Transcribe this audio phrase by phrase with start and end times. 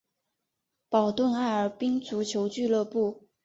[0.89, 3.27] 保顿艾尔宾足球俱乐部。